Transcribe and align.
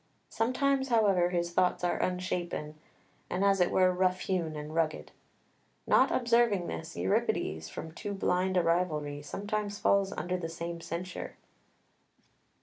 Sometimes, 0.29 0.87
however, 0.89 1.29
his 1.29 1.51
thoughts 1.53 1.83
are 1.83 2.01
unshapen, 2.01 2.73
and 3.29 3.45
as 3.45 3.61
it 3.61 3.69
were 3.69 3.93
rough 3.93 4.21
hewn 4.21 4.55
and 4.55 4.73
rugged. 4.73 5.11
Not 5.85 6.09
observing 6.09 6.65
this, 6.65 6.97
Euripides, 6.97 7.69
from 7.69 7.91
too 7.91 8.15
blind 8.15 8.57
a 8.57 8.63
rivalry, 8.63 9.21
sometimes 9.21 9.77
falls 9.77 10.11
under 10.13 10.37
the 10.37 10.49
same 10.49 10.81
censure. 10.81 11.35